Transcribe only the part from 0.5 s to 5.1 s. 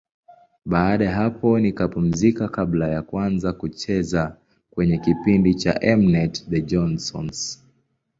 Baada ya hapo nikapumzika kabla ya kuanza kucheza kwenye